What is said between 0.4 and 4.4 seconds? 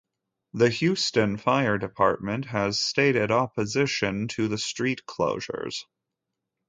The Houston Fire Department had stated opposition